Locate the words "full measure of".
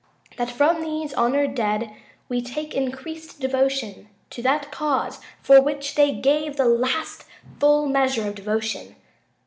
7.59-8.33